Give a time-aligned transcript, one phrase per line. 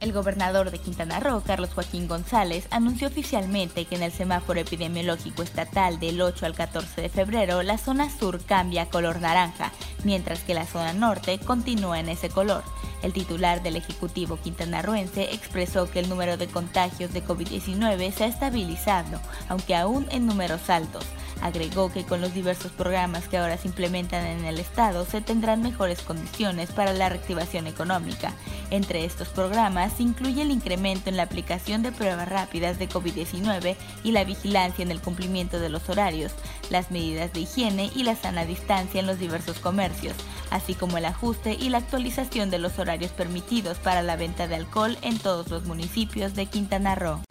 [0.00, 5.42] El gobernador de Quintana Roo, Carlos Joaquín González, anunció oficialmente que en el semáforo epidemiológico
[5.42, 9.72] estatal del 8 al 14 de febrero la zona sur cambia a color naranja,
[10.02, 12.64] mientras que la zona norte continúa en ese color.
[13.02, 18.28] El titular del Ejecutivo quintanarroense expresó que el número de contagios de COVID-19 se ha
[18.28, 21.04] estabilizado, aunque aún en números altos.
[21.42, 25.62] Agregó que con los diversos programas que ahora se implementan en el Estado se tendrán
[25.62, 28.32] mejores condiciones para la reactivación económica.
[28.70, 33.76] Entre estos programas se incluye el incremento en la aplicación de pruebas rápidas de COVID-19
[34.04, 36.32] y la vigilancia en el cumplimiento de los horarios,
[36.70, 40.14] las medidas de higiene y la sana distancia en los diversos comercios,
[40.50, 44.56] así como el ajuste y la actualización de los horarios permitidos para la venta de
[44.56, 47.29] alcohol en todos los municipios de Quintana Roo.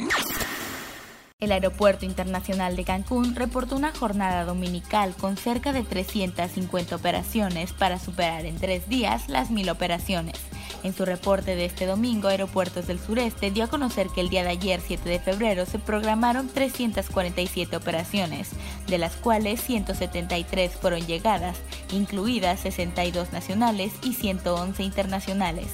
[1.42, 7.98] El Aeropuerto Internacional de Cancún reportó una jornada dominical con cerca de 350 operaciones para
[7.98, 10.36] superar en tres días las mil operaciones.
[10.84, 14.44] En su reporte de este domingo, Aeropuertos del Sureste dio a conocer que el día
[14.44, 18.50] de ayer, 7 de febrero, se programaron 347 operaciones,
[18.88, 21.56] de las cuales 173 fueron llegadas,
[21.94, 25.68] incluidas 62 nacionales y 111 internacionales.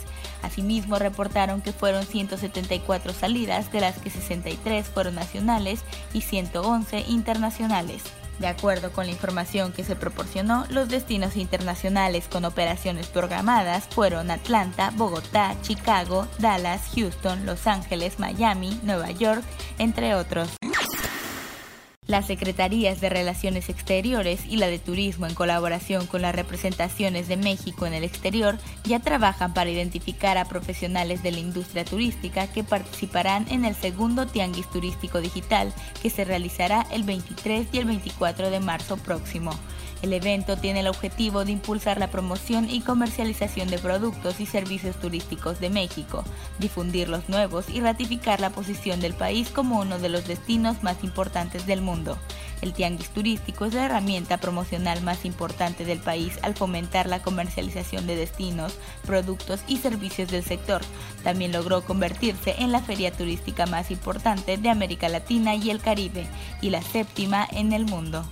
[0.46, 5.82] Asimismo, reportaron que fueron 174 salidas, de las que 63 fueron nacionales
[6.14, 8.04] y 111 internacionales.
[8.40, 14.30] De acuerdo con la información que se proporcionó, los destinos internacionales con operaciones programadas fueron
[14.30, 19.44] Atlanta, Bogotá, Chicago, Dallas, Houston, Los Ángeles, Miami, Nueva York,
[19.80, 20.50] entre otros.
[22.08, 27.36] Las Secretarías de Relaciones Exteriores y la de Turismo en colaboración con las representaciones de
[27.36, 32.64] México en el exterior ya trabajan para identificar a profesionales de la industria turística que
[32.64, 35.74] participarán en el segundo Tianguis Turístico Digital
[36.04, 39.52] que se realizará el 23 y el 24 de marzo próximo.
[40.06, 44.96] El evento tiene el objetivo de impulsar la promoción y comercialización de productos y servicios
[44.98, 46.24] turísticos de México,
[46.60, 51.04] difundir los nuevos y ratificar la posición del país como uno de los destinos más
[51.04, 52.20] importantes del mundo.
[52.62, 58.06] El tianguis turístico es la herramienta promocional más importante del país al fomentar la comercialización
[58.06, 58.78] de destinos,
[59.08, 60.84] productos y servicios del sector.
[61.24, 66.28] También logró convertirse en la feria turística más importante de América Latina y el Caribe
[66.62, 68.24] y la séptima en el mundo.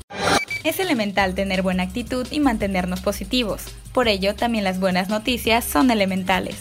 [0.64, 3.66] Es elemental tener buena actitud y mantenernos positivos.
[3.92, 6.56] Por ello, también las buenas noticias son elementales.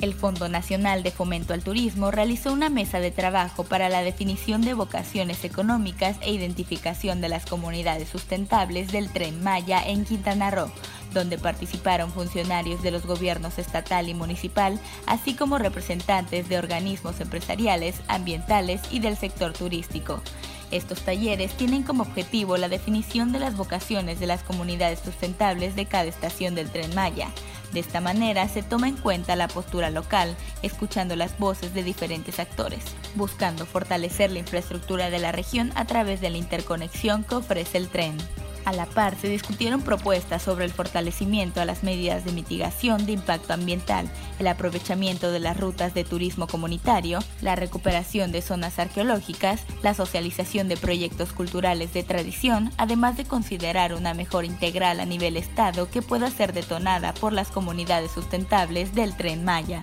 [0.00, 4.60] El Fondo Nacional de Fomento al Turismo realizó una mesa de trabajo para la definición
[4.60, 10.70] de vocaciones económicas e identificación de las comunidades sustentables del tren Maya en Quintana Roo,
[11.14, 17.94] donde participaron funcionarios de los gobiernos estatal y municipal, así como representantes de organismos empresariales,
[18.08, 20.20] ambientales y del sector turístico.
[20.72, 25.84] Estos talleres tienen como objetivo la definición de las vocaciones de las comunidades sustentables de
[25.84, 27.28] cada estación del tren Maya.
[27.72, 32.38] De esta manera se toma en cuenta la postura local, escuchando las voces de diferentes
[32.38, 32.84] actores,
[33.16, 37.88] buscando fortalecer la infraestructura de la región a través de la interconexión que ofrece el
[37.88, 38.16] tren.
[38.64, 43.12] A la par, se discutieron propuestas sobre el fortalecimiento a las medidas de mitigación de
[43.12, 44.08] impacto ambiental,
[44.38, 50.68] el aprovechamiento de las rutas de turismo comunitario, la recuperación de zonas arqueológicas, la socialización
[50.68, 56.02] de proyectos culturales de tradición, además de considerar una mejor integral a nivel Estado que
[56.02, 59.82] pueda ser detonada por las comunidades sustentables del tren Maya.